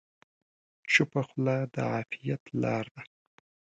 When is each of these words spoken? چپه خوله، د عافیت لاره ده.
چپه 0.91 1.21
خوله، 1.27 1.57
د 1.73 1.75
عافیت 1.91 2.43
لاره 2.61 2.89
ده. 2.95 3.01